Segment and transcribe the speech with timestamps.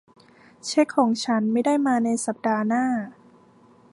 [0.65, 2.85] เช็คของฉันไม่ได้มาในสัปดาห์หน้า